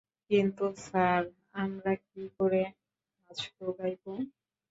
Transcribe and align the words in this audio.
কিন্তু 0.29 0.65
স্যার 0.85 1.21
আমরা 1.55 1.91
কি 2.05 2.23
করে 2.37 2.61
নাচবো 3.21 3.65
গাইবো? 3.77 4.11